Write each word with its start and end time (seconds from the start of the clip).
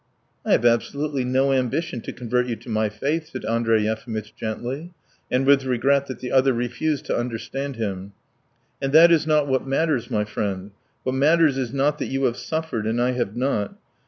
"I 0.43 0.53
have 0.53 0.65
absolutely 0.65 1.23
no 1.23 1.53
ambition 1.53 2.01
to 2.01 2.11
convert 2.11 2.47
you 2.47 2.55
to 2.55 2.69
my 2.69 2.89
faith," 2.89 3.27
said 3.29 3.45
Andrey 3.45 3.83
Yefimitch 3.83 4.33
gently, 4.35 4.95
and 5.29 5.45
with 5.45 5.63
regret 5.63 6.07
that 6.07 6.17
the 6.21 6.31
other 6.31 6.53
refused 6.53 7.05
to 7.05 7.15
understand 7.15 7.75
him. 7.75 8.13
"And 8.81 8.93
that 8.93 9.11
is 9.11 9.27
not 9.27 9.47
what 9.47 9.67
matters, 9.67 10.09
my 10.09 10.23
friend; 10.25 10.71
what 11.03 11.13
matters 11.13 11.55
is 11.55 11.71
not 11.71 11.99
that 11.99 12.07
you 12.07 12.23
have 12.23 12.37
suffered 12.37 12.87
and 12.87 12.99
I 12.99 13.11
have 13.11 13.35
not. 13.37 13.75